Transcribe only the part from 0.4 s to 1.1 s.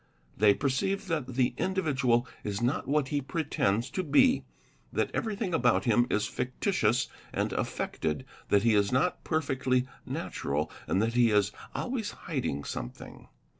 perceive